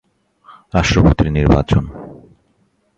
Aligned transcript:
রাষ্ট্রপতির 0.73 1.29
নির্বাচন 1.31 1.83